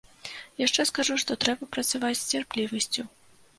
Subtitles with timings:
[0.61, 3.09] Яшчэ скажу, што трэба працаваць з цярплівасцю.